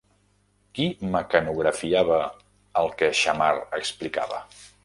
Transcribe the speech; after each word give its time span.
Qui 0.77 0.87
mecanografiava 1.15 2.19
el 2.83 2.93
que 3.03 3.13
Xammar 3.23 3.55
explicava? 3.83 4.45